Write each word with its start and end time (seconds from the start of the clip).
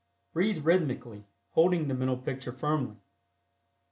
Breathe 0.33 0.65
rhythmically, 0.65 1.27
holding 1.51 1.87
the 1.87 1.93
mental 1.93 2.17
picture 2.17 2.51
firmly. 2.51 2.97